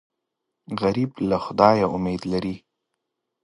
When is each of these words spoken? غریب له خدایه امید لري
غریب 0.81 1.11
له 1.29 1.37
خدایه 1.45 1.87
امید 1.95 2.21
لري 2.31 2.55